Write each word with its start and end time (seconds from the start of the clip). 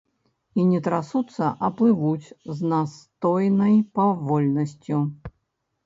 І 0.61 0.63
не 0.69 0.79
трасуцца, 0.87 1.51
а 1.67 1.69
плывуць 1.83 2.27
з 2.57 2.73
настойнай 2.73 3.79
павольнасцю. 4.01 4.99